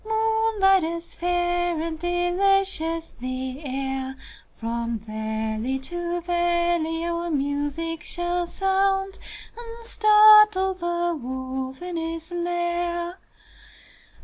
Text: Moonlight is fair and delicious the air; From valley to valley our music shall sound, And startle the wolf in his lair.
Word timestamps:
Moonlight 0.03 0.83
is 0.83 1.13
fair 1.13 1.79
and 1.79 1.99
delicious 1.99 3.13
the 3.19 3.61
air; 3.63 4.15
From 4.55 4.97
valley 4.97 5.77
to 5.77 6.21
valley 6.21 7.05
our 7.05 7.29
music 7.29 8.01
shall 8.01 8.47
sound, 8.47 9.19
And 9.55 9.85
startle 9.87 10.73
the 10.73 11.15
wolf 11.21 11.83
in 11.83 11.97
his 11.97 12.31
lair. 12.31 13.19